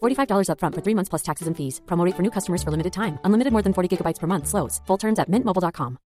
[0.00, 1.80] $45 upfront for three months plus taxes and fees.
[1.86, 3.18] Promo for new customers for limited time.
[3.24, 4.46] Unlimited more than 40 gigabytes per month.
[4.46, 4.80] Slows.
[4.86, 5.98] Full terms at mintmobile.com.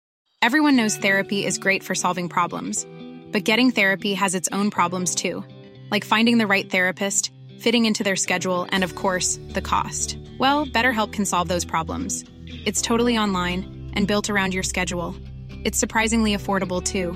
[0.43, 2.85] Everyone knows therapy is great for solving problems,
[3.31, 5.41] but getting therapy has its own problems too,
[5.89, 10.17] like finding the right therapist, fitting into their schedule, and of course, the cost.
[10.37, 12.25] Well, BetterHelp can solve those problems.
[12.65, 15.15] It's totally online and built around your schedule.
[15.63, 17.13] It's surprisingly affordable too.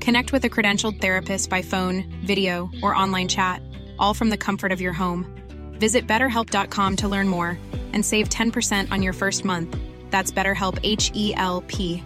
[0.00, 3.62] Connect with a credentialed therapist by phone, video, or online chat,
[3.96, 5.32] all from the comfort of your home.
[5.78, 7.58] Visit betterhelp.com to learn more
[7.92, 9.76] and save 10% on your first month.
[10.10, 12.02] That's BetterHelp H E L P.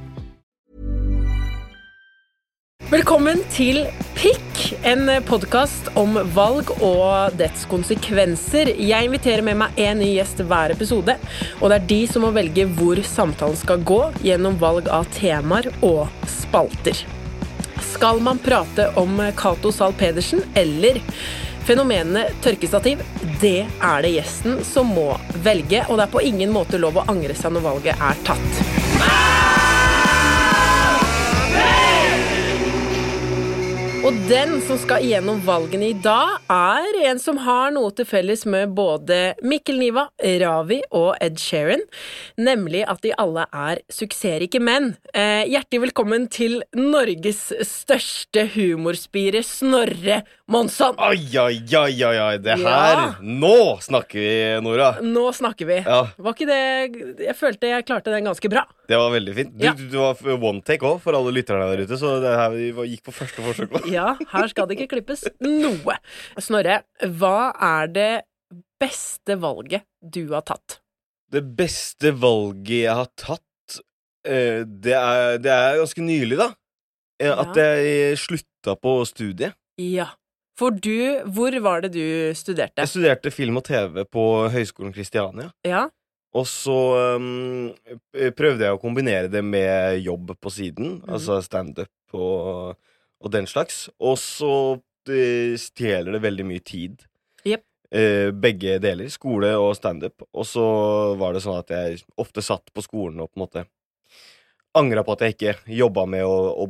[2.91, 3.85] Velkommen til
[4.17, 8.73] Pikk, en podkast om valg og dets konsekvenser.
[8.83, 11.15] Jeg inviterer med meg en ny gjest hver episode,
[11.61, 15.71] og det er de som må velge hvor samtalen skal gå gjennom valg av temaer
[15.87, 16.99] og spalter.
[17.93, 20.99] Skal man prate om Cato Zahl Pedersen eller
[21.71, 23.03] fenomenet tørkestativ?
[23.41, 25.13] Det er det gjesten som må
[25.45, 28.63] velge, og det er på ingen måte lov å angre seg når valget er tatt.
[34.01, 38.43] Og den som skal igjennom valgene i dag, er en som har noe til felles
[38.49, 40.09] med både Mikkel Niva,
[40.41, 41.85] Ravi og Ed Sheeran,
[42.41, 44.97] nemlig at de alle er suksessrike menn.
[45.15, 50.97] Eh, hjertelig velkommen til Norges største humorspire, Snorre Monsson.
[50.99, 52.39] Oi, oi, oi, oi.
[52.43, 52.71] Det Ja.
[52.75, 54.89] her Nå snakker vi, Nora.
[55.01, 55.77] Nå snakker vi.
[55.87, 56.01] Ja.
[56.19, 58.65] Var ikke det Jeg følte jeg klarte den ganske bra.
[58.91, 59.53] Det var veldig fint.
[59.57, 59.73] Du, Ja.
[59.79, 61.97] du, du var one take òg, for alle lytterne der ute.
[62.01, 62.51] Så det her
[62.91, 63.79] gikk på første forsøk.
[63.93, 65.97] Ja, her skal det ikke klippes noe.
[66.43, 68.11] Snorre, hva er det
[68.81, 70.81] beste valget du har tatt?
[71.31, 73.79] Det beste valget jeg har tatt,
[74.27, 76.51] eh, det er, det er ganske nylig, da.
[77.21, 79.55] Eh, At jeg slutta på studiet.
[79.79, 80.09] Ja.
[80.61, 82.83] For du Hvor var det du studerte?
[82.83, 85.49] Jeg studerte film og TV på Høgskolen Kristiania.
[85.65, 85.87] Ja.
[86.37, 86.77] Og så
[87.19, 87.71] um,
[88.37, 91.09] prøvde jeg å kombinere det med jobb på siden, mm.
[91.11, 92.77] altså standup og,
[93.19, 93.89] og den slags.
[93.99, 94.53] Og så
[95.11, 97.03] eh, stjeler det veldig mye tid.
[97.49, 97.65] Jep.
[97.91, 100.23] Uh, begge deler, skole og standup.
[100.31, 100.69] Og så
[101.19, 103.67] var det sånn at jeg ofte satt på skolen og på en måte
[104.79, 106.67] angra på at jeg ikke jobba med å, å,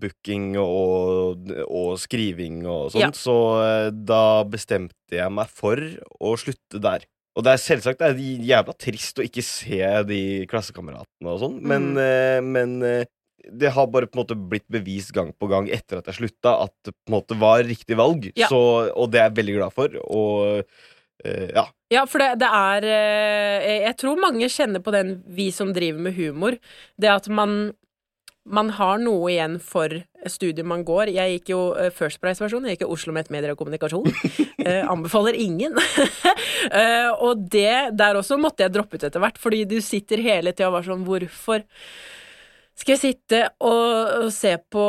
[0.00, 3.02] booking og, og skriving og sånt.
[3.02, 3.10] Ja.
[3.16, 5.80] Så eh, da bestemte jeg meg for
[6.20, 7.06] å slutte der.
[7.38, 11.58] Og det er selvsagt det er jævla trist å ikke se de klassekameratene og sånn,
[11.62, 11.98] men, Mm.
[12.04, 13.04] eh, men eh,
[13.50, 16.52] det har bare på en måte blitt bevist gang på gang etter at jeg slutta,
[16.66, 18.26] at det på en måte var riktig valg.
[18.36, 18.50] Ja.
[18.52, 18.58] Så,
[18.92, 19.94] og det er jeg veldig glad for.
[20.12, 20.66] Og
[21.24, 21.66] ja.
[21.90, 26.06] Ja, for det, det er eh, Jeg tror mange kjenner på den, vi som driver
[26.06, 26.56] med humor.
[27.00, 27.72] Det at man
[28.50, 29.92] man har noe igjen for
[30.28, 31.12] studiet man går.
[31.12, 32.70] Jeg gikk jo eh, First Price-versjonen.
[32.70, 34.08] Jeg gikk jo Oslo Met Medier og Kommunikasjon.
[34.60, 35.76] Eh, anbefaler ingen.
[36.60, 40.52] Eh, og det Der også måtte jeg droppe ut etter hvert, fordi du sitter hele
[40.52, 41.64] tida og var sånn Hvorfor
[42.80, 44.84] skal jeg sitte og, se på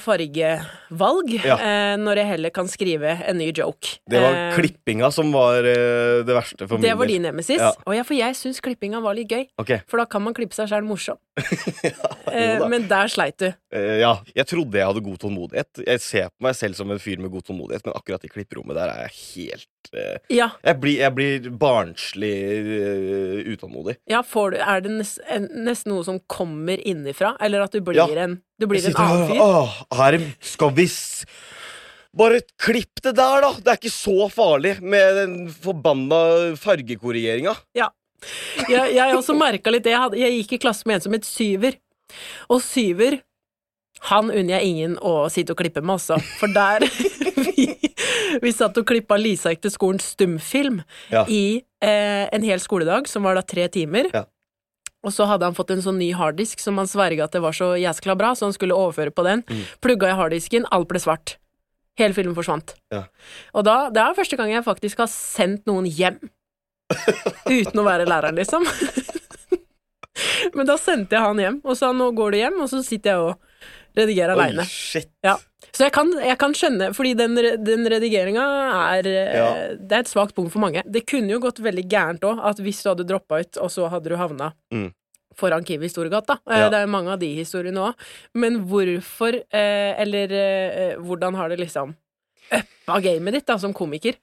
[0.00, 1.56] fargevalg Ja.
[1.58, 3.98] eh, når jeg heller kan skrive en ny joke?
[4.08, 7.60] Det var Eh, klippinga som var eh, det verste for min det var din nemesis.
[7.60, 7.72] Ja.
[7.86, 9.46] Og ja, for jeg syns klippinga var litt gøy.
[9.60, 9.82] Okay.
[9.86, 11.18] For da kan man klippe seg sjæl morsom.
[11.84, 13.50] ja, Eh, men der sleit du.
[13.76, 15.82] Eh, ja, jeg trodde jeg hadde god tålmodighet.
[15.84, 18.78] Jeg ser på meg selv som en fyr med god tålmodighet, men akkurat i klipperommet
[18.78, 22.32] der er jeg helt eh, Ja, jeg, blir, jeg blir barnslig
[22.64, 23.98] uh, utålmodig.
[24.08, 25.12] ja får du, er det nes,
[25.52, 27.34] nesten noe som kommer innifra?
[27.42, 28.06] Eller at du blir Ja.
[28.24, 29.42] en, du blir en annen fyr?
[29.42, 30.88] Åh, her skal vi
[32.14, 33.52] Bare klipp det der, da!
[33.56, 36.18] Det er ikke så farlig med den forbanna
[36.60, 37.54] fargekorrigeringa.
[37.74, 39.94] Jeg, jeg også merka litt det.
[39.94, 41.78] Jeg, jeg gikk i klasse med en som het Syver.
[42.52, 43.16] Og Syver
[44.10, 46.18] han unner jeg ingen å sitte og klippe med, altså.
[46.40, 46.84] For der
[47.48, 47.68] vi,
[48.42, 50.80] vi satt og klippa Lisa gikk til skolen stumfilm
[51.12, 51.22] Ja.
[51.30, 54.10] i eh, en hel skoledag, som var da tre timer.
[54.12, 54.24] Ja.
[55.02, 57.56] Og så hadde han fått en sånn ny harddisk som han sverga at det var
[57.56, 59.42] så jæskla bra, så han skulle overføre på den.
[59.48, 59.62] Mm.
[59.82, 61.36] Plugga i harddisken, alt ble svart.
[61.98, 62.76] Hele filmen forsvant.
[62.94, 63.04] Ja.
[63.52, 66.20] Og da, det er første gang jeg faktisk har sendt noen hjem.
[67.48, 68.64] Uten å være læreren, liksom.
[70.56, 73.12] Men da sendte jeg han hjem, og sa nå går du hjem, og så sitter
[73.12, 73.51] jeg og
[73.96, 74.64] Redigere aleine.
[75.24, 75.36] Ja.
[75.72, 77.34] Så jeg kan, jeg kan skjønne, fordi den,
[77.64, 78.44] den redigeringa
[78.98, 79.50] er eh, Ja.
[79.76, 80.82] Det er et svakt punkt for mange.
[80.88, 83.88] Det kunne jo gått veldig gærent òg, at hvis du hadde droppa ut, og så
[83.92, 84.90] hadde du havna Mm.
[85.36, 86.38] foran Kiwi Storegata.
[86.48, 86.68] Eh, Ja.
[86.68, 87.94] Det er mange av de historiene òg.
[88.34, 91.94] Men hvorfor, eh, eller hvordan har det liksom
[92.52, 94.14] uppa gamet ditt da, som komiker?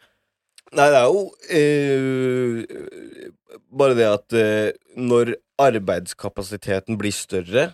[0.72, 3.30] Nei, det er jo eh,
[3.72, 7.72] bare det at eh, når arbeidskapasiteten blir større,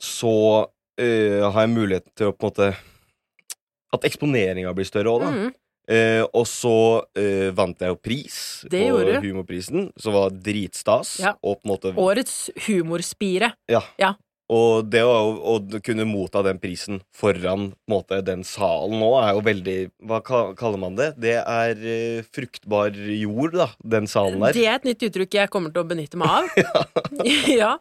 [0.00, 0.68] så
[1.00, 2.70] eh, har jeg mulighet til å på en måte
[3.90, 5.32] At eksponeringa blir større òg, da.
[5.34, 5.56] Mm.
[5.90, 8.34] Uh, og så uh, vant jeg jo pris
[8.70, 9.14] Det på.
[9.24, 11.16] Humorprisen, som var dritstas.
[11.24, 11.32] Ja.
[11.42, 12.36] Og på en måte Årets
[12.68, 13.48] humorspire.
[13.66, 13.80] Ja.
[13.98, 14.12] Ja.
[14.50, 15.14] Og det å,
[15.52, 19.76] å kunne motta den prisen foran måte, den salen nå, er jo veldig
[20.10, 20.18] Hva
[20.58, 21.12] kaller man det?
[21.22, 24.56] Det er uh, fruktbar jord, da, den salen der.
[24.56, 26.50] Det er et nytt uttrykk jeg kommer til å benytte meg av.
[27.60, 27.72] ja.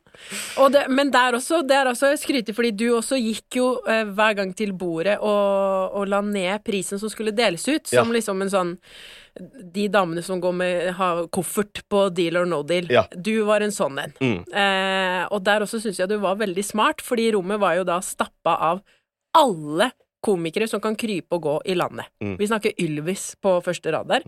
[0.62, 4.04] Og det, men der også, det er også skrytig, fordi du også gikk jo uh,
[4.14, 8.14] hver gang til bordet og, og la ned prisen som skulle deles ut, som Ja.
[8.20, 8.78] liksom en sånn
[9.40, 12.90] De damene som går med har koffert på deal or no deal.
[12.92, 13.06] Ja.
[13.16, 14.14] Du var en sånn en.
[14.20, 14.42] Mm.
[14.52, 18.00] Eh, og der også syns jeg du var veldig smart, fordi rommet var jo da
[18.04, 18.82] stappa av
[19.38, 19.92] alle
[20.26, 22.10] komikere som kan krype og gå i landet.
[22.20, 22.36] Mm.
[22.42, 24.26] Vi snakker Ylvis på første rad der.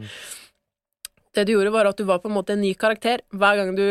[1.35, 3.75] Det du gjorde, var at du var på en måte en ny karakter hver gang
[3.75, 3.85] du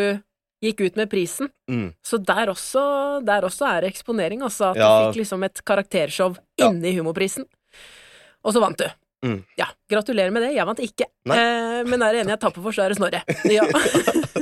[0.64, 1.48] gikk ut med prisen.
[1.70, 1.90] Mm.
[2.04, 2.82] Så der også,
[3.24, 4.72] der også er det eksponering, altså.
[4.72, 4.88] At Ja.
[4.88, 6.68] du fikk liksom et karaktershow Ja.
[6.70, 7.44] inni humorprisen.
[8.44, 8.84] Og så vant du.
[9.24, 9.42] Mm.
[9.60, 10.54] Ja, gratulerer med det.
[10.56, 11.06] Jeg vant ikke.
[11.28, 13.20] Eh, men er enig jeg tapper for, så er det Snorre.
[13.52, 13.66] Ja.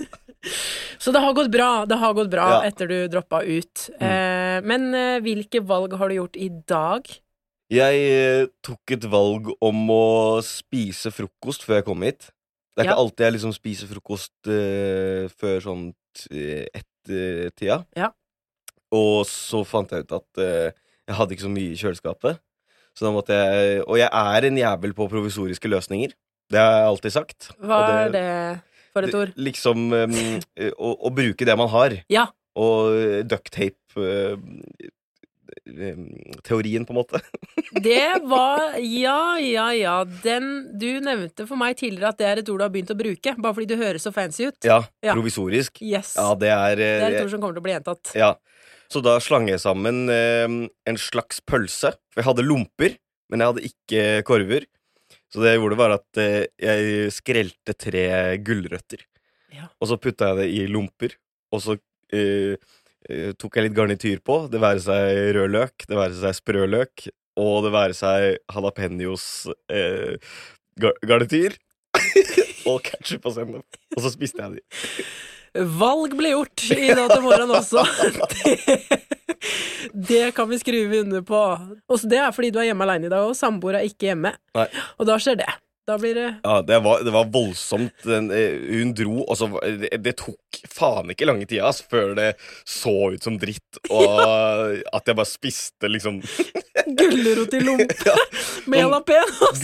[1.03, 1.71] så det har gått bra.
[1.89, 2.59] Det har gått bra Ja.
[2.63, 2.69] Mm.
[2.71, 3.89] etter du droppa ut.
[3.99, 7.11] Eh, men eh, hvilke valg har du gjort i dag?
[7.69, 10.05] Jeg eh, tok et valg om å
[10.47, 12.31] spise frokost før jeg kom hit.
[12.79, 12.93] Det er Ja.
[12.95, 15.81] ikke alltid jeg liksom spiser frokost uh, før sånn
[16.31, 17.81] ett-tida.
[17.99, 18.13] Ja.
[18.95, 20.71] Og så fant jeg ut at uh,
[21.09, 22.39] jeg hadde ikke så mye i kjøleskapet.
[22.99, 26.17] Så da måtte jeg Og jeg er en jævel på provisoriske løsninger.
[26.51, 27.51] Det har jeg alltid sagt.
[27.63, 28.27] Hva Og er det
[28.97, 29.35] for et ord?
[29.39, 31.95] Liksom eh, å, å bruke det man har.
[32.11, 32.27] Ja.
[32.59, 34.89] Og eh, ducktape eh,
[36.45, 37.21] Teorien, på en måte.
[37.89, 39.97] Det var Ja, ja, ja.
[40.25, 40.49] Den
[40.81, 43.35] du nevnte for meg tidligere at det er et ord du har begynt å bruke,
[43.37, 44.59] bare fordi du høres så fancy ut.
[44.65, 45.13] Ja, Ja.
[45.17, 45.83] provisorisk.
[45.85, 46.15] Yes.
[46.17, 48.15] Ja, det er, Det er et ord som kommer til å bli gjentatt.
[48.17, 48.33] Ja.
[48.89, 50.49] Så da slang jeg sammen eh,
[50.89, 51.93] en slags pølse.
[52.13, 52.97] For jeg hadde lomper,
[53.29, 54.67] men jeg hadde ikke korver.
[55.29, 58.09] Så det jeg gjorde, var at eh, jeg skrelte tre
[58.45, 59.05] gulrøtter.
[59.53, 59.69] Ja.
[59.81, 61.17] Og så putta jeg det i lomper.
[61.53, 61.77] Og så
[62.17, 62.57] eh,
[63.09, 64.41] eh, tok jeg litt garnityr på.
[64.53, 67.09] Det være seg rød løk, det være seg sprø løk,
[67.41, 69.27] og det være seg jalapeños
[69.73, 70.17] eh,
[72.69, 73.81] og ketsjup og sennep.
[73.97, 74.83] Og så spiste jeg de.
[75.79, 77.85] Valg ble gjort i dag til morgen også.
[79.99, 81.39] Det, det kan vi skrive under på.
[81.89, 84.35] Og det er fordi du er hjemme aleine i dag, og samboer er ikke hjemme.
[84.59, 84.69] Nei.
[84.99, 85.49] Og da skjer det.
[85.89, 87.95] Da blir det Ja, det var, det var voldsomt.
[88.05, 92.13] Den, eh, hun dro, og så det, det tok faen ikke lange tida ass, før
[92.19, 92.35] det
[92.69, 94.21] så ut som dritt, og
[94.93, 96.21] at jeg bare spiste liksom
[96.99, 98.15] gulrot i lompe
[98.71, 99.63] med sånn jalapeños.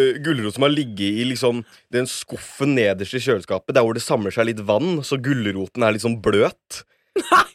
[0.00, 1.62] eh, gulrot som har ligget i liksom
[1.94, 5.94] den skuffen nederst i kjøleskapet, der hvor det samler seg litt vann, så gulroten er
[5.94, 6.84] litt sånn bløt.
[7.30, 7.46] Nei.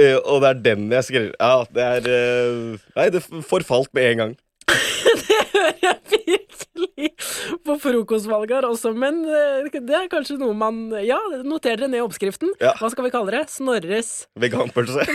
[0.00, 4.08] Uh, og det er den jeg skriver Ja, det er uh, Nei, det forfalt med
[4.08, 4.32] en gang.
[4.66, 7.10] Det hører jeg virkelig
[7.66, 12.54] på frokostvalget her også, men det er kanskje noe man Ja, noter dere ned oppskriften.
[12.62, 12.74] Ja.
[12.80, 13.44] Hva skal vi kalle det?
[13.54, 15.06] Snorres Veganpølse.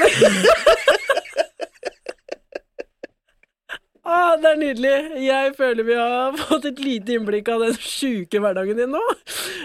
[4.10, 4.94] Ah, det er nydelig.
[5.22, 9.02] Jeg føler vi har fått et lite innblikk av den sjuke hverdagen din nå.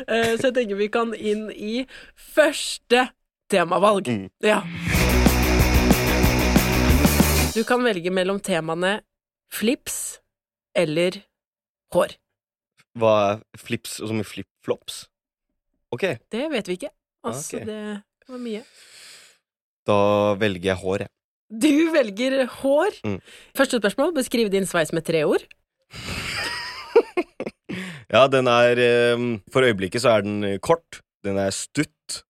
[0.04, 1.86] Eh, Så jeg tenker vi kan inn i
[2.34, 3.06] første
[3.52, 4.10] temavalg.
[4.12, 4.26] Mm.
[4.44, 4.60] Ja.
[7.54, 8.98] Du kan velge mellom temaene
[9.54, 10.18] flips
[10.76, 11.20] eller
[11.94, 12.16] hår.
[12.98, 15.04] Hva er flips som i flipflops?
[15.94, 16.90] Ok, Det vet vi ikke.
[17.24, 17.64] Altså, okay.
[17.70, 18.64] det var mye.
[19.86, 19.96] da
[20.40, 21.10] velger jeg hår, jeg.
[21.60, 23.00] Du velger hår.
[23.04, 23.20] Mm.
[23.56, 24.14] Første spørsmål.
[24.16, 25.44] Beskriv din sveis med tre ord.
[28.14, 32.22] Ja, den er eh, For øyeblikket så er den eh, kort, den er stutt,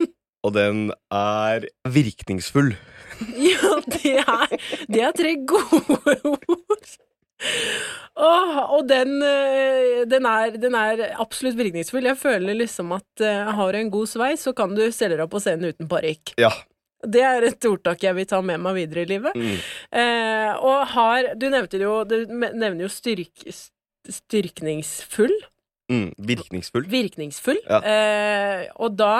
[0.44, 2.74] og den er virkningsfull.
[3.36, 4.52] Ja, det er,
[4.88, 6.92] det er tre gode ord.
[8.20, 12.08] Oh, og den, eh, den, er, den er absolutt virkningsfull.
[12.08, 13.24] Jeg føler liksom at
[13.56, 16.32] har du en god sveis, så kan du selge deg opp på scenen uten parykk.
[16.40, 16.52] Ja.
[17.00, 19.36] Det er et ordtak jeg vil ta med meg videre i livet.
[19.36, 19.60] Mm.
[20.02, 23.46] Eh, og har Du nevnte jo, du nevner jo styrk,
[24.10, 25.34] styrkningsfull.
[25.90, 26.10] Mm.
[26.22, 26.84] Virkningsfull.
[26.90, 27.58] Virkningsfull.
[27.66, 27.80] Ja.
[27.82, 29.14] Eh, og da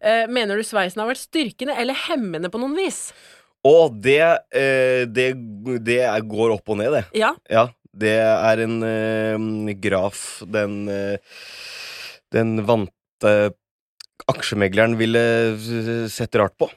[0.00, 3.10] eh, mener du sveisen har vært styrkende eller hemmende på noen vis?
[3.68, 4.22] Og det,
[4.56, 5.28] eh, det,
[5.84, 7.04] det er, går opp og ned, det.
[7.20, 7.34] Ja.
[7.52, 11.18] Ja, det er en eh, graf den eh,
[12.32, 13.52] Den vante
[14.30, 15.22] aksjemegleren ville
[16.12, 16.68] sett rart på.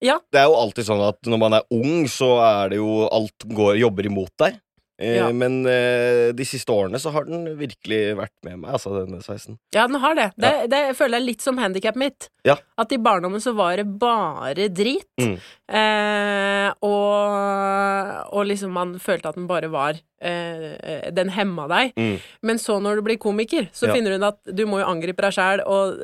[0.00, 0.18] Ja.
[0.32, 3.46] Det er jo alltid sånn at når man er ung, så er det jo alt
[3.50, 4.58] går, jobber imot deg.
[5.00, 5.30] Eh, Ja.
[5.32, 9.56] Men eh, de siste årene så har den virkelig vært med meg, altså, denne sveisen.
[9.72, 10.26] Ja, den har det.
[10.36, 12.26] Det, det føler jeg litt som handikappet mitt.
[12.44, 12.58] Ja.
[12.76, 15.06] At i barndommen så var det bare drit.
[15.16, 15.38] Mm.
[15.72, 21.92] Eh, og, og liksom man følte at den bare var eh, Den hemma deg.
[21.96, 22.18] Mm.
[22.46, 23.94] Men så når du blir komiker, så Ja.
[23.96, 25.96] finner du ut at du må jo angripe deg sjæl, og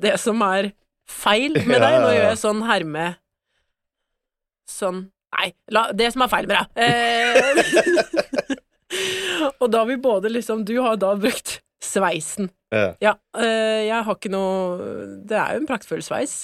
[0.00, 0.70] det som er
[1.10, 2.16] feil med Ja, deg Nå ja, ja.
[2.20, 3.08] gjør jeg sånn herme
[4.70, 6.66] Sånn Nei, la, det som er feil med deg.
[6.78, 8.54] Eh,
[9.60, 12.52] og da har vi både liksom Du har da brukt sveisen.
[12.70, 12.92] Ja.
[13.02, 14.78] Ja, eh, jeg har ikke noe
[15.26, 16.36] Det er jo en praktfull sveis.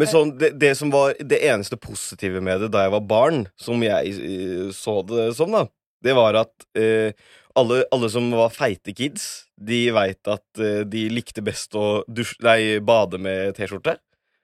[0.00, 3.44] Men sånn, det, det som var det eneste positive med det da jeg var barn,
[3.60, 5.68] som jeg eh, så det som, da,
[6.02, 7.12] det var at eh,
[7.54, 12.40] alle, alle som var feite kids, de veit at eh, de likte best å dusje,
[12.42, 13.94] nei, bade med T-skjorte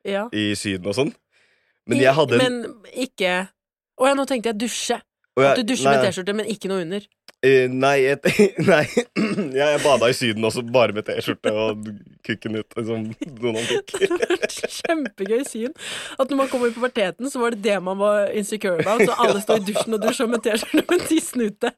[0.07, 0.29] Ja.
[0.31, 1.11] i Syden og sånn.
[1.89, 2.75] Men jeg hadde en- Men
[3.07, 3.49] ikke
[4.01, 5.01] Å ja, nå tenkte jeg dusje.
[5.41, 7.05] At du dusjer nei, med T-skjorte, men ikke noe under.
[7.47, 8.19] eh, nei, jeg,
[8.71, 8.83] nei
[9.61, 11.87] jeg bada i Syden også, bare med T-skjorte og
[12.27, 13.07] kukken ut, som
[13.41, 13.93] Donald Duck.
[13.95, 15.73] Det var vært kjempegøy syn.
[16.19, 19.05] At når man kom i puberteten, så var det det man var insecure about.
[19.07, 21.73] Så alle står i dusjen og dusjer med T-skjorte med tissen ute.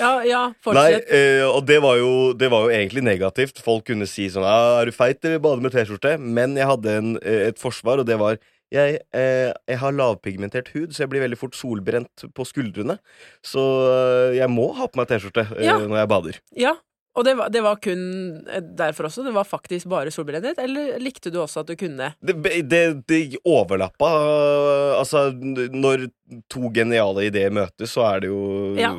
[0.00, 3.60] Ja, ja, Nei, eh, og det var, jo, det var jo egentlig negativt.
[3.64, 6.96] Folk kunne si sånn ah, 'Er du feit eller bader med T-skjorte?' Men jeg hadde
[6.98, 8.38] en, eh, et forsvar, og det var
[8.72, 12.96] jeg, eh, jeg har lavpigmentert hud, så jeg blir veldig fort solbrent på skuldrene.
[13.44, 15.76] Så eh, jeg må ha på meg T-skjorte eh, Ja.
[15.78, 16.40] når jeg bader.
[16.56, 16.74] Ja,
[17.14, 18.02] og det var, det var kun
[18.48, 19.24] eh, derfor også?
[19.26, 20.58] Det var faktisk bare solbrennhet?
[20.58, 22.36] Eller likte du også at du kunne Det,
[22.68, 24.08] det, det overlappa.
[24.08, 26.06] eh, Altså, når
[26.48, 28.92] to geniale ideer møtes, så er det jo Ja.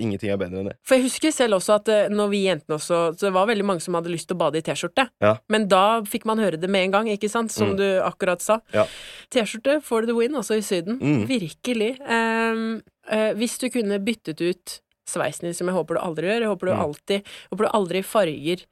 [0.00, 0.76] Ingenting er bedre enn det.
[0.86, 3.66] For jeg husker selv også at eh, når vi jentene også Så det var veldig
[3.68, 5.08] mange som hadde lyst til å bade i T-skjorte.
[5.20, 5.34] Ja.
[5.52, 7.52] Men da fikk man høre det med en gang, ikke sant?
[7.52, 7.76] Som Mm.
[7.76, 8.60] du akkurat sa.
[8.72, 8.86] Ja.
[9.30, 10.96] T-skjorte for the win, også i Syden.
[11.00, 11.26] Mm.
[11.28, 11.90] Virkelig.
[12.08, 12.80] Um,
[13.12, 16.44] uh, hvis du kunne byttet ut sveisen din, som jeg håper du aldri gjør.
[16.46, 16.82] Jeg håper du Mm.
[16.86, 18.64] alltid håper du aldri farger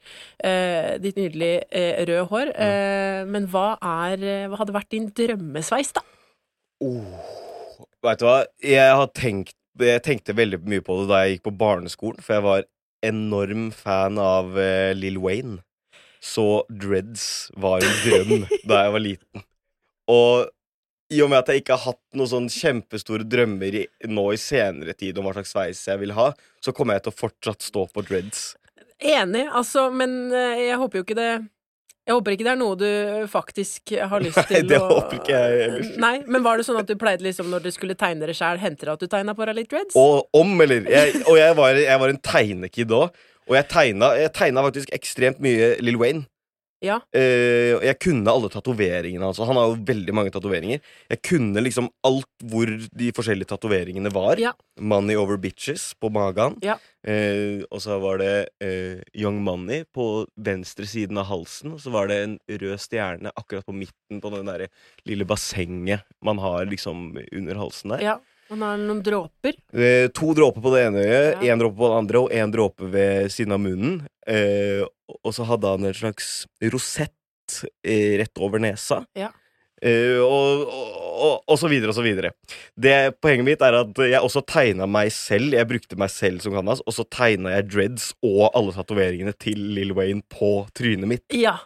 [0.45, 2.52] eh, ditt nydelige eh, røde hår.
[2.54, 2.64] Mm.
[2.68, 6.02] Eh, men hva er eh, Hva hadde vært din drømmesveis, da?
[6.80, 7.04] Oh,
[8.07, 8.40] vet du hva?
[8.62, 12.35] Jeg har tenkt Jeg tenkte veldig mye på det da jeg gikk på barneskolen, for
[12.38, 12.64] jeg var
[13.07, 15.61] enorm fan av eh, Lill Wayne.
[16.18, 19.45] Så dreads var en drøm da jeg var liten.
[20.11, 20.49] Og
[21.09, 24.41] i og med at jeg ikke har hatt noen sånn kjempestore drømmer i, nå i
[24.41, 27.65] senere tid om hva slags sveis jeg vil ha, så kommer jeg til å fortsatt
[27.65, 28.50] stå på dreads.
[28.99, 31.31] Enig, altså, men eh, jeg håper jo ikke det
[32.09, 32.88] Jeg håper ikke det er noe du
[33.31, 35.91] faktisk har lyst til Nei, det å håper ikke jeg heller.
[36.03, 38.59] Nei, men var det sånn at du pleide liksom når du skulle tegne det sjæl,
[38.62, 39.97] hendte det at du tegna på deg litt dreads?
[40.00, 40.88] Og om, eller?
[40.88, 43.21] Jeg, og jeg var, jeg var en tegnekid òg.
[43.49, 46.27] Og jeg tegna, jeg tegna faktisk ekstremt mye Lill Wayne.
[46.85, 47.01] Ja.
[47.15, 49.41] Uh, jeg kunne alle tatoveringene hans.
[49.41, 50.83] og Han har jo veldig mange tatoveringer.
[51.11, 54.41] Jeg kunne liksom alt hvor de forskjellige tatoveringene var.
[54.43, 54.55] Ja.
[54.79, 56.59] Money over bitches på magen.
[56.65, 56.79] Ja.
[57.07, 58.33] Uh, og så var det
[58.63, 61.75] uh, Young Money på venstre siden av halsen.
[61.75, 64.69] Og så var det en rød stjerne akkurat på midten på den der
[65.09, 68.11] lille bassenget man har liksom under halsen der.
[68.13, 68.19] Ja.
[68.49, 69.59] Han har noen dråper.
[69.76, 71.55] Eh, to dråper på det ene øyet, Ja.
[71.55, 73.99] én dråpe på det andre og én dråpe ved siden av munnen.
[74.26, 74.85] Eh,
[75.25, 77.12] og så hadde han en slags rosett
[77.85, 79.02] eh, rett over nesa.
[79.17, 79.28] Ja.
[79.81, 82.33] Eh, og, og, og, og så videre og så videre.
[82.75, 85.52] Det, poenget mitt er at jeg også tegna meg selv.
[85.55, 89.61] Jeg brukte meg selv som canvas, og så tegna jeg dreads og alle tatoveringene til
[89.76, 91.25] Lill Wayne på trynet mitt.
[91.37, 91.59] Ja.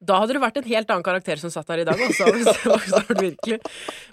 [0.00, 2.28] Da hadde du vært en helt annen karakter som satt her i dag, altså.
[2.92, 3.58] Sånn virkelig.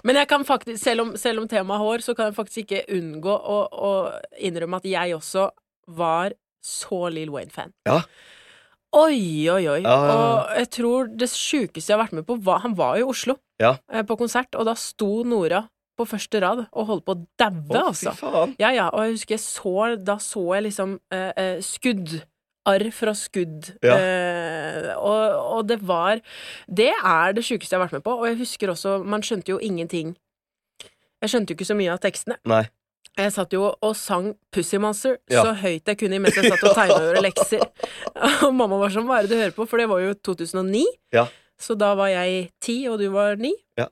[0.07, 2.85] Men jeg kan faktisk, selv om, selv om temaet hår, så kan jeg faktisk ikke
[2.97, 3.91] unngå å, å
[4.41, 5.49] innrømme at jeg også
[5.99, 6.33] var
[6.65, 7.75] så Lill Wayne-fan.
[7.85, 7.99] Ja.
[8.95, 9.81] Oi, oi, oi.
[9.83, 10.15] Ja, ja.
[10.15, 13.11] Og jeg tror det sjukeste jeg har vært med på, var Han var jo i
[13.11, 13.75] Oslo Ja.
[13.91, 15.65] eh, på konsert, og da sto Nora
[15.95, 18.11] på første rad og holdt på å daue, altså.
[18.19, 18.55] faen.
[18.59, 22.17] Ja, ja, og jeg husker jeg så Da så jeg liksom eh, eh, skudd.
[22.65, 23.71] Arr fra skudd.
[23.85, 23.95] Ja.
[23.97, 26.21] Eh, og, og det var
[26.67, 28.15] Det er det sjukeste jeg har vært med på.
[28.19, 30.15] Og jeg husker også Man skjønte jo ingenting.
[31.21, 32.37] Jeg skjønte jo ikke så mye av tekstene.
[32.49, 32.63] Nei.
[33.15, 35.39] Jeg satt jo og sang Pussy Monster Ja.
[35.45, 37.63] så høyt jeg kunne mens jeg satt og tegna over lekser.
[38.47, 39.67] Og mamma var sånn Hva er det du hører på?
[39.69, 40.81] For det var jo 2009.
[41.15, 41.23] Ja.
[41.55, 43.53] Så da var jeg ti, og du var ni.
[43.79, 43.87] Ja.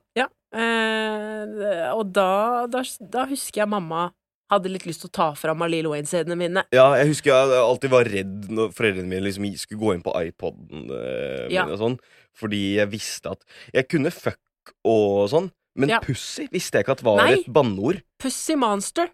[0.54, 4.10] Eh, og da, da, da husker jeg mamma
[4.52, 6.64] hadde litt lyst til å ta fram av Lil Wayne-scenene mine.
[6.74, 10.12] Ja, jeg husker jeg alltid var redd når foreldrene mine liksom skulle gå inn på
[10.20, 11.64] iPoden eh, Ja.
[11.66, 11.98] og sånn,
[12.36, 14.38] fordi jeg visste at Jeg kunne fuck
[14.84, 15.98] og sånn, Men Ja.
[15.98, 17.32] pussy visste jeg ikke at var Nei.
[17.40, 18.02] et banneord.
[18.20, 19.08] Pussy Monster.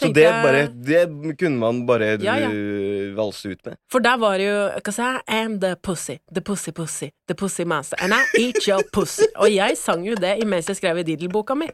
[0.00, 1.02] Så det, bare, det
[1.38, 2.48] kunne man bare Ja, ja.
[2.50, 3.76] øh, valse ut med.
[3.92, 7.62] For der var det jo Cause I am the pussy, the pussy pussy, the pussy
[7.62, 9.28] master, and I eat your pussy.
[9.36, 11.68] Og jeg sang jo det mens jeg skrev i Diddle-boka mi.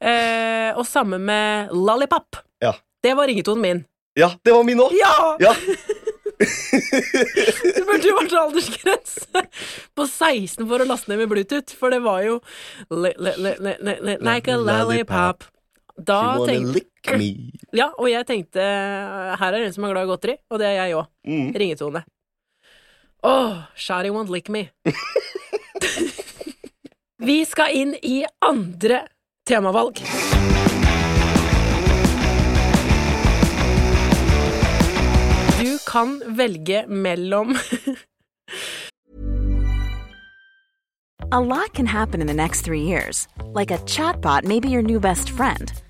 [0.00, 2.36] Eh, og samme med Lollipop.
[2.62, 2.72] Ja.
[3.04, 3.84] Det var ringetonen min.
[4.16, 4.92] Ja, det var min òg!
[4.96, 5.36] Ja!
[5.40, 5.54] Ja.
[7.76, 9.42] Det burde jo vært aldersgrense
[9.96, 12.34] på 16 for å laste ned med Bluetooth, for det var jo
[12.92, 15.46] li, li, li, li, li, li, Like a lollipop.
[15.96, 17.30] Da tenkte lick me.
[17.76, 20.68] Ja, og jeg tenkte her er det en som er glad i godteri, og det
[20.68, 21.10] er jeg òg.
[21.26, 21.48] Mm.
[21.62, 22.04] Ringetone.
[23.26, 24.68] Åh, Shari won't lick me.
[27.26, 29.06] Vi skal inn i andre
[29.48, 30.02] temavalg.
[35.56, 37.56] Du kan velge mellom
[41.32, 43.26] A lot can happen in the next three years.
[43.52, 45.72] Like a chatbot may be your new best friend.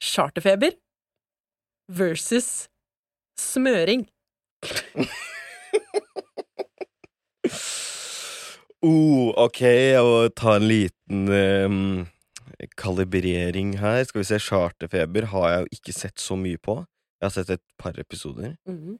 [0.00, 0.72] Charterfeber
[1.88, 2.68] versus
[3.38, 4.06] smøring.
[8.82, 12.06] Oh, ok, jeg må ta en liten um,
[12.80, 13.98] kalibrering her.
[14.08, 16.78] Skal vi se, Charterfeber har jeg jo ikke sett så mye på.
[17.20, 18.96] Jeg har sett et par episoder Mhm.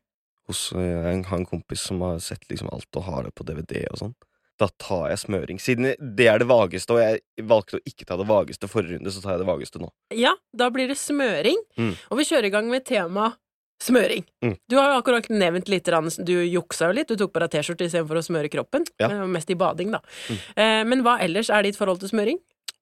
[0.51, 3.45] hos eh, Jeg har en kompis som har sett liksom alt og har det på
[3.49, 4.15] DVD og sånn.
[4.61, 5.61] Da tar jeg smøring.
[5.63, 9.13] Siden det er det vageste, og jeg valgte å ikke ta det vageste forrige runde,
[9.15, 9.89] så tar jeg det vageste nå.
[10.13, 11.95] Ja, da blir det smøring, Mm.
[12.11, 13.31] og vi kjører i gang med tema
[13.81, 14.27] smøring.
[14.45, 14.59] Mm.
[14.69, 17.87] Du har jo akkurat nevnt litt, du juksa jo litt, du tok på deg T-skjorte
[17.89, 18.85] istedenfor å smøre kroppen.
[19.01, 19.09] Ja.
[19.09, 20.01] Var Mest i bading, da.
[20.29, 20.39] Mm.
[20.57, 22.39] Eh, men hva ellers er ditt forhold til smøring?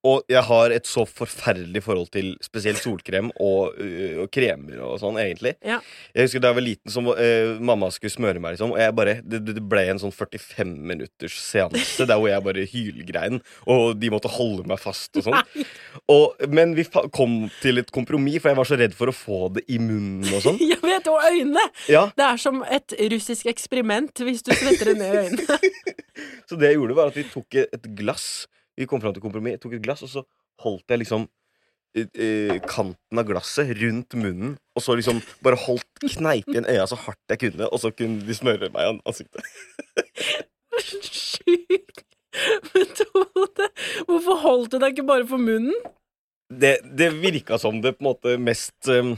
[0.06, 4.98] Og jeg har et så forferdelig forhold til spesielt solkrem og, øh, og kremer og
[5.02, 5.56] sånn, egentlig.
[5.66, 5.80] Ja.
[6.14, 8.94] Jeg husker da jeg var liten, så uh, mamma skulle smøre meg, liksom, og jeg
[8.94, 13.98] bare, det, det ble en sånn 45 minutters seanse der hvor jeg bare hylgrein, og
[13.98, 15.66] de måtte holde meg fast og sånn.
[16.14, 19.40] Og, men vi kom til et kompromiss, for jeg var så redd for å få
[19.58, 20.60] det i munnen og sånn.
[20.68, 21.64] Jeg vet, og øynene!
[21.90, 25.58] Ja, Det er som et russisk eksperiment hvis du svetter det ned i øynene.
[26.48, 28.46] Så det jeg gjorde, var at vi tok et glass.
[28.78, 29.58] Vi kom fram til kompromiss.
[29.62, 30.22] Tok et glass, og så
[30.62, 31.26] holdt jeg liksom
[31.98, 36.86] eh, eh, kanten av glasset rundt munnen, og så liksom bare holdt kneip igjen øya
[36.90, 39.42] så hardt jeg kunne, og så kunne de smøre meg i ansiktet.
[41.08, 42.04] Sjukt
[42.74, 43.70] metode!
[44.06, 45.74] Hvorfor holdt du deg ikke bare for munnen?
[46.48, 49.16] Det, det virka som det på en måte mest um,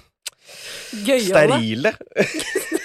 [1.06, 1.28] Gøyale.
[1.28, 1.94] sterile.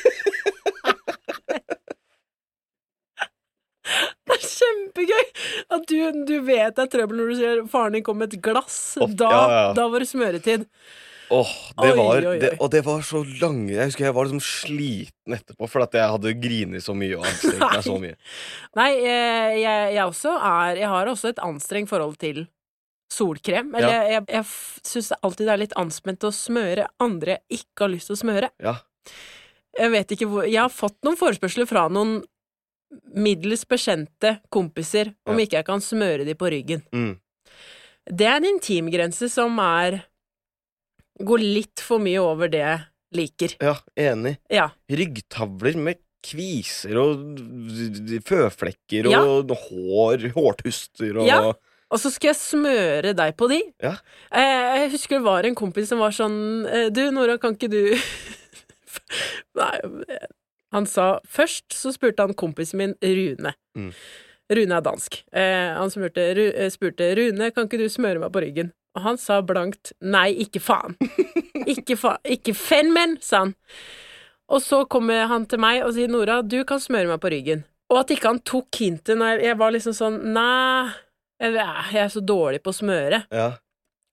[4.25, 5.25] Det er kjempegøy
[5.75, 8.41] at du, du vet det er trøbbel når du ser faren din komme med et
[8.45, 8.77] glass.
[9.01, 9.73] Oh, Da, ja, ja.
[9.77, 10.65] da var det smøretid.
[11.33, 12.39] Åh, det Oi, var, oi, oi.
[12.43, 15.95] Det, og det var så lange Jeg husker jeg var liksom sliten etterpå, for at
[15.97, 18.17] jeg hadde grinet så mye og anstrengt meg så mye.
[18.77, 22.43] Nei, eh, jeg, jeg også er Jeg har også et anstrengt forhold til
[23.11, 23.73] solkrem.
[23.73, 24.03] Eller Ja.
[24.03, 27.93] jeg, jeg, jeg syns alltid det er litt anspent å smøre andre jeg ikke har
[27.95, 28.51] lyst til å smøre.
[28.61, 28.75] Ja.
[29.75, 32.19] Jeg vet ikke hvor Jeg har fått noen forespørsler fra noen
[33.15, 35.45] middels bekjente kompiser om Ja.
[35.45, 36.83] ikke jeg kan smøre de på ryggen.
[36.93, 37.19] Mm.
[38.05, 40.03] Det er en intimgrense som er
[41.23, 42.81] Går litt for mye over det jeg
[43.15, 43.53] liker.
[43.61, 44.37] ja, enig.
[44.51, 44.69] Ja.
[44.91, 47.37] ryggtavler med kviser og
[48.25, 49.55] føflekker og Ja.
[49.55, 51.53] hår, hårtuster og Ja.
[51.91, 53.61] Og så skal jeg smøre deg på de.
[53.79, 53.95] Ja.
[54.33, 57.69] Eh, jeg husker det var en kompis som var sånn eh, Du, Nora, kan ikke
[57.69, 57.95] du
[59.55, 59.79] Nei,
[60.75, 63.55] han sa Først så spurte han kompisen min Rune.
[63.77, 63.91] Mm.
[64.55, 65.21] Rune er dansk.
[65.33, 68.73] Eh, han spurte, Ru, eh, spurte Rune, kan ikke du smøre meg på ryggen?
[68.95, 70.95] Og han sa blankt nei, ikke faen.
[71.73, 72.21] ikke faen.
[72.37, 73.55] Ikke fenmen, sa han.
[74.53, 77.65] Og så kommer han til meg og sier Nora, du kan smøre meg på ryggen.
[77.89, 80.89] Og at ikke han tok hintet når jeg var liksom sånn Nei,
[81.41, 83.25] jeg jeg er så dårlig på å smøre.
[83.33, 83.53] Ja.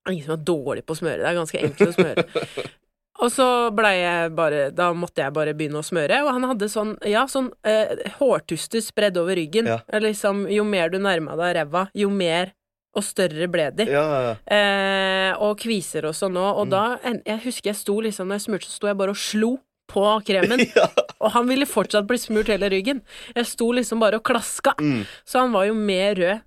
[0.09, 1.21] Ingen som er dårlig på å smøre.
[1.21, 2.25] Det er ganske enkelt å smøre.
[3.23, 6.69] Og så blei jeg bare Da måtte jeg bare begynne å smøre, og han hadde
[6.71, 9.69] sånn, ja, sånn eh, hårtuster spredd over ryggen.
[9.69, 9.79] Ja.
[10.03, 12.51] Liksom, jo mer du nærma deg ræva, jo mer
[12.93, 13.87] og større ble de.
[13.89, 14.33] Ja, ja.
[14.45, 18.45] Eh, og kviser og sånn Og Og da Jeg husker jeg sto liksom Når jeg
[18.45, 19.55] smurte, så sto jeg bare og slo
[19.89, 20.61] på kremen.
[20.77, 20.87] Ja.
[21.23, 22.99] Og han ville fortsatt bli smurt hele ryggen.
[23.35, 24.73] Jeg sto liksom bare og klaska.
[24.75, 25.05] Mm.
[25.23, 26.41] Så han var jo mer rød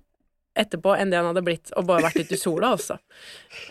[0.57, 2.97] etterpå enn det han hadde blitt og bare vært ute i sola, altså.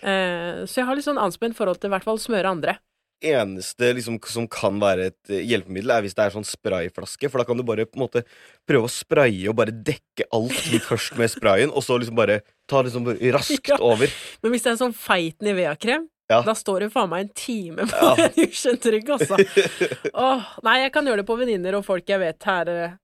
[0.03, 2.77] Eh, så jeg har litt sånn anspent forhold til i hvert fall smøre andre.
[3.25, 7.31] Eneste liksom, som kan være et eh, hjelpemiddel, er hvis det er sånn sprayflaske.
[7.31, 8.25] For da kan du bare på en måte
[8.69, 12.83] prøve å spraye og bare dekke alt først med sprayen, og så liksom bare ta
[12.85, 13.79] liksom raskt Ja.
[13.81, 14.11] over.
[14.43, 16.41] Men hvis det er en sånn feit Nivea-krem, Ja.
[16.43, 18.15] da står det faen meg en time på Ja.
[18.27, 19.37] en ukjent rygg, altså.
[20.27, 22.97] Åh, nei, jeg kan gjøre det på venninner og folk jeg vet her eh,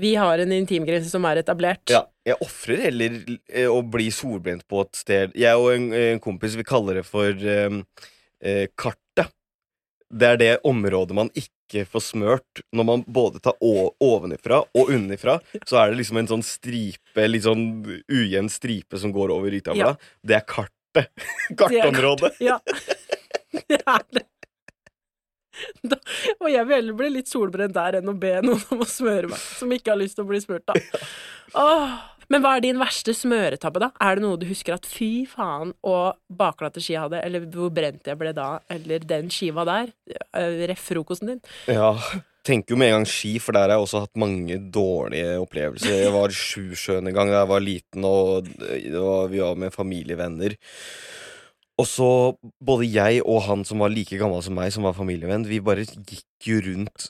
[0.00, 1.82] Vi har en intimgrense som er etablert.
[1.90, 3.18] Ja, jeg ofrer heller
[3.50, 5.32] eh, å bli solbrent på et sted.
[5.34, 7.80] Jeg og en, en kompis vi kaller det for eh,
[8.40, 8.99] eh, kartet.
[10.10, 15.38] Det er det området man ikke får smørt når man både tar ovenifra og underfra,
[15.66, 17.62] Så er det liksom en sånn stripe, litt sånn
[18.10, 19.94] ujevn stripe som går over ytavla.
[19.94, 20.18] Ja.
[20.22, 20.76] Det er kartet.
[20.90, 22.34] Det er Kartområdet.
[22.42, 22.58] Ja.
[23.68, 24.26] Det er det.
[25.82, 25.96] Da,
[26.40, 29.30] og jeg vil heller bli litt solbrent der enn å be noen om å smøre
[29.30, 31.02] meg, som ikke har lyst til å bli smurt, da.
[31.60, 31.98] Åh.
[32.30, 33.90] Men hva er din verste smøretabbe, da?
[33.98, 37.72] Er det noe du husker at fy faen, og baklate ski jeg hadde, eller hvor
[37.74, 39.90] brent jeg ble da, eller den skiva der,
[40.38, 41.40] eh, ref frokosten din?
[41.66, 41.96] Ja,
[42.46, 45.96] tenker jo med en gang ski, for der har jeg også hatt mange dårlige opplevelser.
[46.04, 49.74] Jeg var sju Sjusjøen en gang da jeg var liten, og var, vi var med
[49.74, 50.54] familievenner.
[51.80, 52.08] Og så,
[52.60, 55.86] både jeg og han som var like gammel som meg, som var familievenn, vi bare
[55.88, 57.06] gikk jo rundt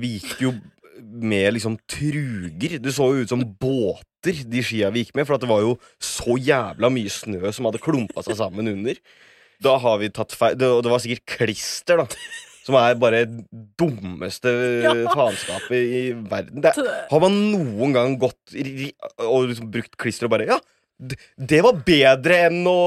[0.00, 0.54] Vi gikk jo
[1.02, 2.78] med liksom truger.
[2.82, 5.74] Det så jo ut som båter, de skia vi gikk med, for det var jo
[6.02, 8.98] så jævla mye snø som hadde klumpa seg sammen under.
[9.60, 12.06] Da har vi tatt feil det, Og det var sikkert klister, da.
[12.64, 13.22] Som er bare
[13.80, 14.52] dummeste
[14.84, 14.92] Ja.
[15.14, 16.60] faenskapet i verden.
[16.64, 16.74] Det,
[17.10, 18.54] har man noen gang gått
[19.24, 20.58] og liksom brukt klister og bare Ja,
[21.00, 22.78] d- det var bedre enn å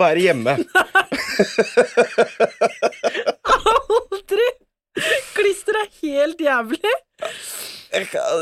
[0.00, 0.56] være hjemme.
[5.60, 5.60] Aldri!
[5.60, 6.94] Klister er helt jævlig!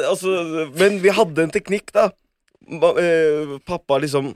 [0.08, 2.10] Altså, men vi hadde en teknikk, da.
[2.68, 4.34] Eh, Pappa liksom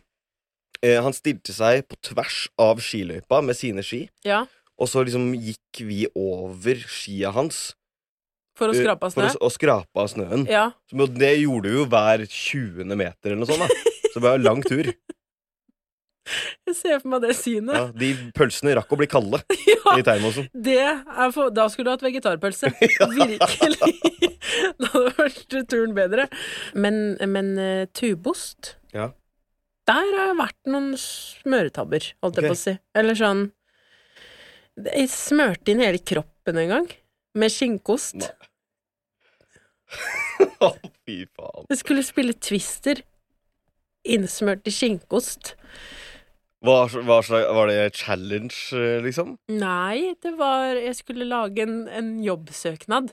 [0.82, 4.08] eh, Han stilte seg på tvers av skiløypa med sine ski.
[4.24, 4.46] Ja,
[4.78, 7.74] Og så liksom gikk vi over skia hans
[8.56, 10.46] for å eh, skrape av for å, å skrape av snøen.
[10.50, 10.70] Ja.
[10.90, 12.84] Så det gjorde vi jo hver 20.
[12.96, 13.64] meter eller noe sånt.
[13.64, 14.90] da Så det var en lang tur.
[16.68, 17.74] Jeg ser for meg det synet.
[17.74, 19.40] Ja, de pølsene rakk å bli kalde
[19.72, 20.46] Ja, i termosen.
[20.54, 22.70] det er for, da skulle du hatt vegetarpølse.
[23.16, 23.94] Virkelig.
[24.82, 26.24] Da hadde vært turen bedre.
[26.74, 29.08] Men, men eh, tubost Ja.
[29.88, 32.50] Der har det vært noen smøretabber, holdt jeg Ok.
[32.52, 32.74] på å si.
[32.98, 33.40] Eller sånn
[34.78, 36.86] Jeg smørte inn hele kroppen en gang.
[37.38, 38.28] Med skinkost.
[40.62, 40.70] Å,
[41.06, 41.66] fy faen.
[41.72, 43.02] Jeg skulle spille Twister.
[44.08, 45.54] Innsmørt i skinkost.
[46.62, 49.34] Hva, var, var det challenge, eh, liksom?
[49.50, 53.10] Nei, det var Jeg skulle lage en, en jobbsøknad.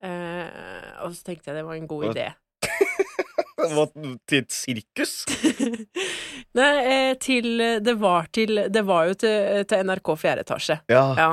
[0.00, 0.46] Eh,
[1.04, 2.30] og så tenkte jeg det var en god idé.
[4.30, 5.26] Til et sirkus?
[6.58, 10.46] Nei, eh, til Det var til Det var jo til, til NRK 4.
[10.46, 10.78] etasje.
[10.88, 11.04] Ja.
[11.18, 11.28] Ja.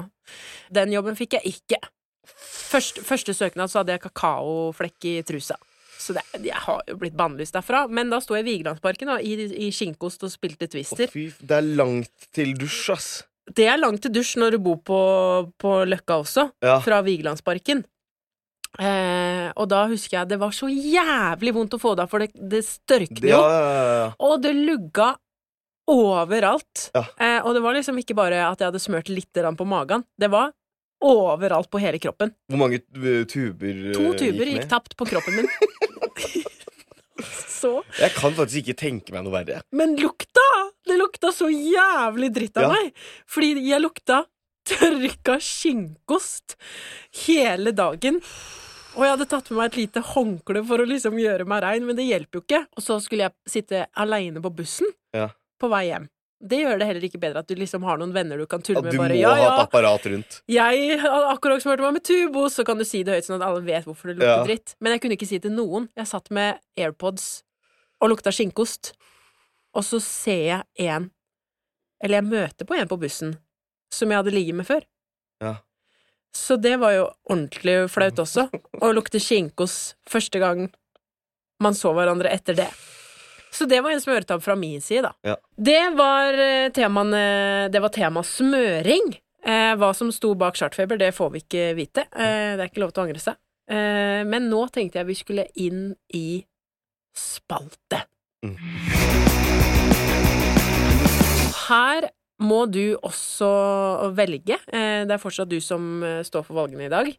[0.74, 1.80] Den jobben fikk jeg ikke.
[2.28, 5.56] Første, første søknad så hadde jeg kakaoflekk i trusa.
[5.98, 7.86] Så det, jeg har jo blitt bannlyst derfra.
[7.90, 9.34] Men da sto jeg i Vigelandsparken da, i,
[9.68, 11.10] i skinnkost og spilte Å, Twister.
[11.12, 13.10] fy, det er langt til dusj, ass.
[13.48, 14.98] Det er langt til dusj når du bor på,
[15.62, 16.80] på Løkka også, Ja.
[16.84, 17.86] fra Vigelandsparken.
[18.78, 22.22] Eh, og da husker jeg det var så jævlig vondt å få det av, for
[22.22, 23.40] det, det størkner jo.
[23.40, 23.62] ja,
[24.04, 24.10] ja.
[24.28, 25.14] Og det lugga
[25.88, 26.90] overalt.
[26.94, 30.04] Eh, og det var liksom ikke bare at jeg hadde smørt litt på magen.
[30.20, 30.52] Det var
[31.04, 32.32] overalt på hele kroppen.
[32.50, 33.94] Hvor mange tuber tuber med?
[33.98, 35.50] To tuber gikk gikk tapt på kroppen min.
[37.50, 39.62] så Jeg kan faktisk ikke tenke meg noe verre.
[39.76, 40.46] Men lukta!
[40.88, 42.70] Det lukta så jævlig dritt av Ja.
[42.74, 42.94] meg.
[43.28, 44.22] Fordi jeg lukta
[44.68, 46.56] tørka skinkost
[47.26, 48.22] hele dagen.
[48.98, 51.86] Og jeg hadde tatt med meg et lite håndkle for å liksom gjøre meg rein,
[51.86, 52.62] men det hjelper jo ikke.
[52.78, 55.30] Og så skulle jeg sitte aleine på bussen Ja.
[55.62, 56.08] på vei hjem.
[56.40, 58.84] Det gjør det heller ikke bedre at du liksom har noen venner du kan tulle
[58.86, 58.92] med.
[58.94, 60.42] du bare, må ja, ha et apparat rundt.
[60.48, 63.48] jeg hadde akkurat smurt meg med tubo, så kan du si det høyt sånn at
[63.48, 64.44] alle vet hvorfor det lukter Ja.
[64.46, 64.76] dritt.
[64.80, 65.90] Men jeg kunne ikke si det til noen.
[65.98, 67.44] Jeg satt med AirPods
[68.02, 68.94] og lukta skinkost,
[69.74, 70.44] og så ser
[70.78, 71.10] jeg en
[72.04, 73.38] Eller jeg møter på en på bussen
[73.92, 74.84] som jeg hadde ligget med før.
[75.42, 75.56] Ja.
[76.36, 78.50] Så det var jo ordentlig flaut også,
[78.84, 80.68] å lukte skinkost første gang
[81.60, 82.70] man så hverandre etter det.
[83.54, 85.14] Så det var en smøretabbe fra min side, da.
[85.26, 85.38] Ja.
[85.58, 87.22] Det var eh, temaene
[87.74, 89.16] Det var tema smøring.
[89.48, 92.08] Eh, hva som sto bak chartfeber, det får vi ikke vite.
[92.12, 93.40] Eh, det er ikke lov til å angre seg.
[93.72, 96.42] Eh, men nå tenkte jeg vi skulle inn i
[97.18, 98.04] spalte.
[98.46, 98.56] Mm.
[101.68, 102.10] Her
[102.44, 103.50] må du også
[104.18, 104.60] velge.
[104.70, 107.10] Eh, det er fortsatt du som eh, står for valgene i dag.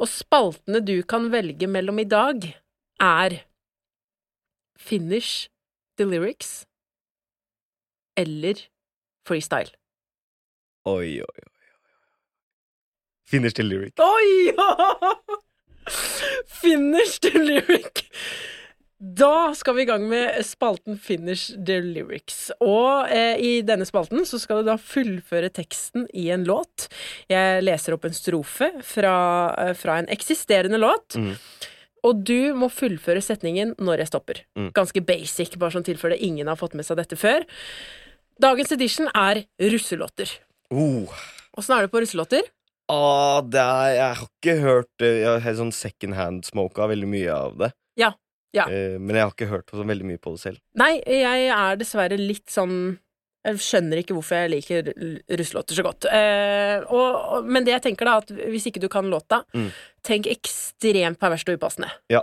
[0.00, 2.46] Og spaltene du kan velge mellom i dag,
[3.02, 3.40] er
[4.78, 5.48] Finish
[6.02, 6.66] the lyrics
[8.18, 8.58] eller
[9.28, 9.70] freestyle.
[10.84, 11.48] Oi, oi, oi.
[13.32, 14.00] Finish the lyric.
[14.00, 14.52] Oi!
[16.62, 18.10] Finish the lyric.
[19.02, 22.52] Da skal vi i gang med spalten Finish the lyrics.
[22.62, 26.86] Og eh, i denne spalten så skal du da fullføre teksten i en låt.
[27.30, 29.16] Jeg leser opp en strofe fra,
[29.58, 31.16] eh, fra en eksisterende låt.
[31.18, 31.34] Mm.
[32.06, 34.42] Og du må fullføre setningen når jeg stopper.
[34.58, 34.72] Mm.
[34.74, 37.46] Ganske basic, bare sånn tilfelle ingen har fått med seg dette før.
[38.42, 40.32] Dagens edition er russelåter.
[40.72, 41.12] Oh.
[41.60, 42.48] Er det på russelåter?
[42.90, 47.36] Ah, det er, jeg har ikke hørt eh, Jeg har sånn second hand-smoka veldig mye
[47.36, 47.70] av det.
[48.00, 48.10] Ja.
[48.52, 48.66] Ja.
[48.66, 50.60] Eh, men jeg har ikke hørt på så veldig mye på det selv.
[50.80, 52.98] Nei, jeg er dessverre litt sånn
[53.44, 54.90] Jeg skjønner ikke hvorfor jeg liker
[55.34, 56.06] russelåter så godt.
[56.06, 59.70] Eh, og, men det jeg tenker, da, at hvis ikke du kan låta, Mm.
[60.06, 61.90] tenk ekstremt perverst og upassende.
[62.12, 62.22] Ja.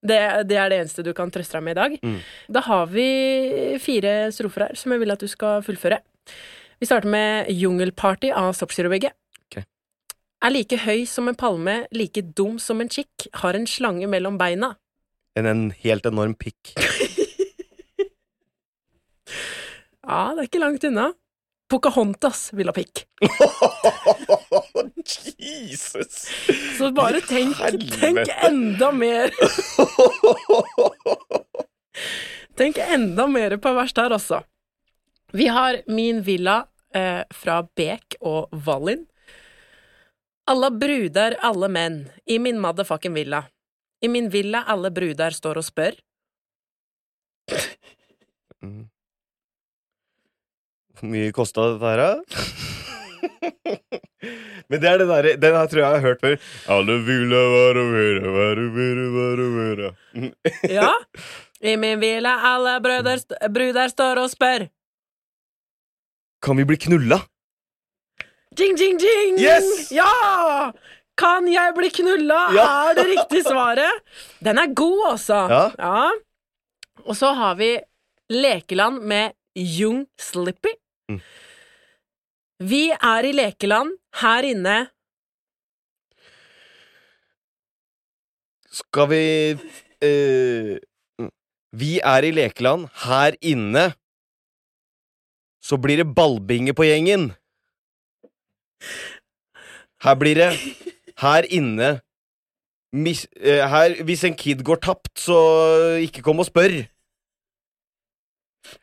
[0.00, 0.16] Det,
[0.48, 1.96] det er det eneste du kan trøste deg med i dag.
[2.04, 2.18] Mm.
[2.56, 3.06] Da har vi
[3.80, 5.98] fire strofer her som jeg vil at du skal fullføre.
[6.80, 9.10] Vi starter med Jungelparty av Soppsirobegge.
[9.50, 9.64] Okay.
[10.44, 14.38] Er like høy som en palme, like dum som en chick, har en slange mellom
[14.40, 14.74] beina.
[15.36, 16.72] En, en helt enorm pikk.
[20.06, 21.10] Ja, det er ikke langt unna.
[21.70, 23.04] Pocahontas vil ha pikk.
[25.38, 26.24] Jesus!
[26.78, 27.60] Så bare tenk,
[28.00, 29.30] tenk enda mer.
[32.58, 34.42] tenk enda mer perverst her, altså.
[35.30, 39.06] Vi har Min villa eh, fra Bek og Wallin.
[40.50, 43.44] Alla brudar, alle menn, i min motherfucking villa.
[44.02, 45.94] I min villa alle brudar står og spør.
[48.58, 48.89] Mm.
[51.00, 52.20] Hvor mye kosta dette her?
[54.70, 56.36] Men det er den derre Den her tror jeg jeg har hørt før.
[56.76, 59.92] Alle vil være være være være være være
[60.68, 60.92] Ja.
[61.60, 63.20] I min hvile alle brøder,
[63.52, 64.68] bruder står og spør.
[66.40, 67.18] Kan vi bli knulla?
[68.58, 69.36] Jing, jing, jing!
[69.40, 69.90] Yes!
[69.92, 70.72] Ja!
[71.20, 72.40] Kan jeg bli knulla?
[72.56, 72.64] Ja!
[72.90, 74.00] Er det riktig svaret?
[74.40, 75.42] Den er god, altså.
[75.78, 76.08] Ja.
[77.04, 77.74] Og så har vi
[78.32, 80.72] Lekeland med Jung Slippy.
[81.10, 81.20] Mm.
[82.60, 84.76] Vi er i lekeland her inne.
[88.70, 89.24] Skal vi
[89.56, 90.76] uh,
[91.80, 93.90] Vi er i lekeland her inne.
[95.60, 97.32] Så blir det ballbinge på gjengen.
[100.04, 100.52] Her blir det
[101.20, 101.98] Her inne
[102.92, 105.40] mis, uh, her, Hvis en kid går tapt, så
[106.00, 106.82] ikke kom og spør.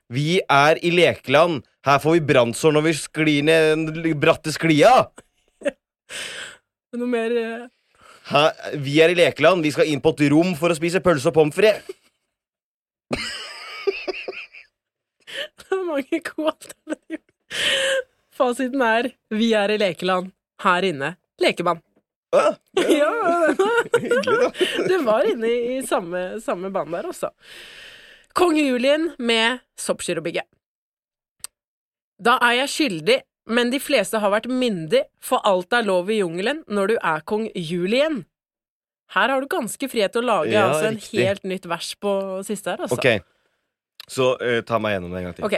[0.09, 1.63] Vi er i lekeland.
[1.87, 5.05] Her får vi brannsår når vi sklir ned den bratte sklia.
[6.97, 7.61] Noe mer eh,
[8.27, 8.49] Her,
[8.83, 9.63] vi er i lekeland.
[9.63, 11.87] Vi skal inn på et rom for å spise pølse og pommes frites.
[15.87, 17.23] Mange gode alternativer.
[18.35, 20.31] Fasiten er Vi er i lekeland
[20.65, 21.13] her inne.
[21.39, 21.79] Lekemann.
[22.35, 22.55] Ah,
[22.99, 23.11] Ja,
[24.01, 24.49] hyggelig, da.
[24.89, 27.29] det var inne i, i samme, samme band der, også.
[28.35, 30.43] Kong Julien med Soppgirobygget.
[32.23, 36.19] Da er jeg skyldig, men de fleste har vært myndig, for alt er lov i
[36.19, 38.25] jungelen når du er kong Julien.
[39.15, 41.23] Her har du ganske frihet til å lage Ja, altså, en riktig.
[41.23, 42.11] helt nytt vers på
[42.47, 42.97] siste her, altså.
[42.97, 43.23] Ok,
[44.07, 45.47] så uh, ta meg gjennom det en gang til.
[45.47, 45.57] Ok.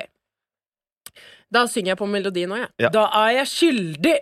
[1.49, 2.69] Da synger jeg på melodi nå, jeg.
[2.77, 2.91] Ja.
[2.93, 4.15] Da er jeg skyldig,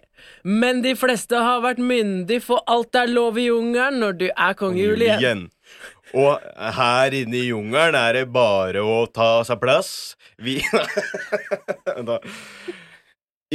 [0.48, 4.56] men de fleste har vært myndig, for alt er lov i jungelen når du er
[4.56, 5.50] kong Julien.
[6.16, 6.40] Og
[6.78, 9.92] her inne i jungelen er det bare å ta seg plass.
[10.40, 10.60] Vi.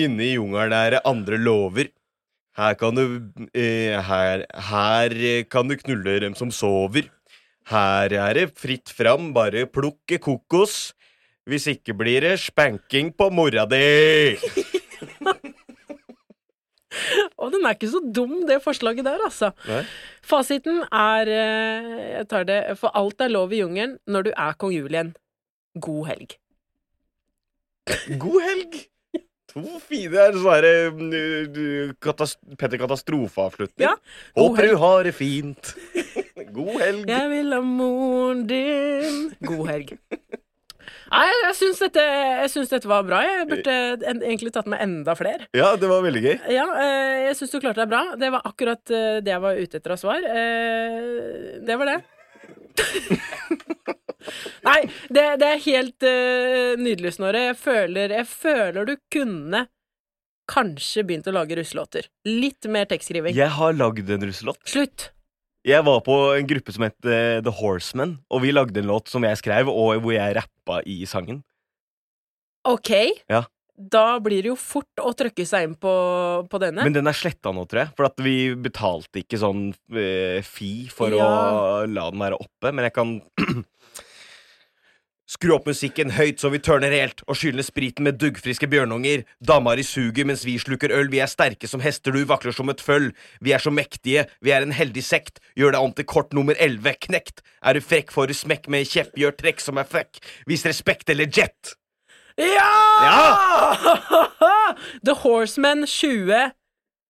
[0.02, 1.92] Inne i jungelen er det andre lover.
[2.56, 3.04] Her kan du
[3.56, 5.14] eh, her, her
[5.48, 7.08] kan du knulle dem som sover.
[7.70, 10.92] Her er det fritt fram, bare plukke kokos.
[11.48, 14.36] Hvis ikke blir det spanking på mora di.
[17.42, 19.52] Og den er ikke så dum, det forslaget der, altså.
[19.68, 19.82] Nei.
[20.22, 24.56] Fasiten er eh, Jeg tar det For alt er lov i jungelen når du er
[24.60, 25.12] kong Julien.
[25.80, 26.38] God helg.
[28.20, 28.82] God helg!
[29.52, 33.84] To fine er sånn herre mm, katas Petter Katastrofe-avslutning.
[33.84, 33.96] Ja,
[34.38, 35.74] Håper du har det fint.
[36.56, 37.10] God helg.
[37.10, 39.26] Jeg vil ha moren din.
[39.44, 39.92] God helg.
[41.12, 42.04] Nei, jeg syns dette,
[42.72, 43.20] dette var bra.
[43.26, 43.74] Jeg burde
[44.08, 45.48] en, egentlig tatt med enda flere.
[45.56, 46.34] Ja, det var veldig gøy.
[46.54, 48.02] Ja, eh, jeg syns du klarte deg bra.
[48.20, 50.24] Det var akkurat eh, det jeg var ute etter av svar.
[50.24, 51.98] Eh, det var det.
[54.68, 54.80] Nei,
[55.12, 56.08] det, det er helt
[56.80, 57.48] nydelig, Snorre.
[57.50, 59.66] Jeg føler, jeg føler du kunne
[60.52, 62.08] kanskje begynt å lage russelåter.
[62.28, 63.34] Litt mer tekstskriving.
[63.36, 64.62] Jeg har lagd en russelåt.
[64.68, 65.10] Slutt!
[65.68, 69.10] Jeg var på en gruppe som het eh, The Horsemen, og vi lagde en låt
[69.12, 71.42] som jeg skrev, og hvor jeg rappa i sangen.
[72.66, 72.90] Ok.
[73.30, 73.44] Ja.
[73.78, 75.92] Da blir det jo fort å trykke seg inn på,
[76.50, 76.84] på denne.
[76.86, 77.92] Men den er sletta nå, tror jeg.
[77.98, 81.26] For at vi betalte ikke sånn uh, fi for Ja.
[81.30, 82.70] å la den være oppe.
[82.74, 83.14] Men jeg kan
[85.32, 89.22] Skru opp musikken høyt så vi tørner helt, og skylle spriten med duggfriske bjørnunger.
[89.40, 91.08] Damer i suget mens vi slukker øl.
[91.12, 93.10] Vi er sterke som hester, du vakler som et føll.
[93.40, 95.40] Vi er så mektige, vi er en heldig sekt.
[95.56, 97.40] Gjør deg om til kort nummer elleve, knekt.
[97.64, 99.14] Er du frekk, får du smekk med kjepp.
[99.16, 100.20] Gjør trekk som er frekk.
[100.50, 101.76] Vis respekt eller jet.
[102.36, 103.76] Ja!
[105.06, 106.58] The Horseman 2019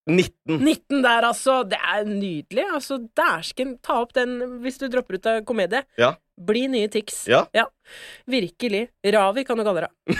[0.07, 1.03] 19.
[1.03, 1.63] der, altså.
[1.63, 2.65] Det er nydelig.
[2.75, 5.85] Altså, Dæsken, ta opp den hvis du dropper ut av komedie.
[5.99, 6.15] Ja.
[6.41, 7.27] Bli nye Tix.
[7.29, 7.45] Ja.
[8.27, 8.87] Virkelig.
[9.15, 10.17] Ravi kan du kalle deg.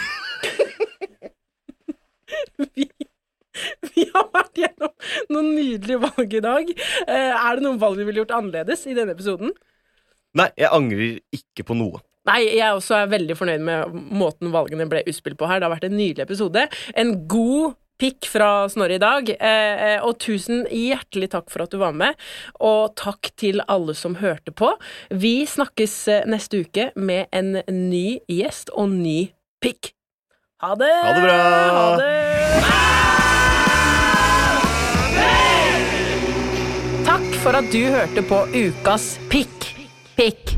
[2.77, 2.87] vi,
[3.95, 4.93] vi har vært gjennom
[5.33, 6.73] noen nydelige valg i dag.
[7.07, 9.55] Eh, er det noen valg vi ville gjort annerledes i denne episoden?
[10.39, 12.01] Nei, jeg angrer ikke på noe.
[12.29, 15.59] Nei, jeg også er veldig fornøyd med måten valgene ble utspilt på her.
[15.59, 16.69] Det har vært en nydelig episode.
[16.99, 19.31] En god pikk fra Snorre i dag.
[19.31, 22.19] Eh, eh, og tusen hjertelig takk for at du var med.
[22.61, 24.73] Og takk til alle som hørte på.
[25.11, 29.93] Vi snakkes eh, neste uke med en ny gjest og ny pikk.
[30.63, 30.95] Ha det!
[31.03, 31.37] Ha det bra!
[31.77, 32.11] Ha det!
[37.03, 39.71] Takk for at du hørte på Ukas pikk.
[40.19, 40.55] Pikk.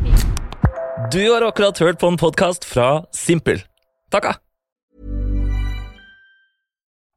[1.12, 3.64] Du har akkurat hørt på en podkast fra Simpel.
[4.12, 4.43] Takka!